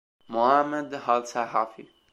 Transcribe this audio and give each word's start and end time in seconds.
Mohammad 0.27 0.89
Al-Sahafi 0.97 1.85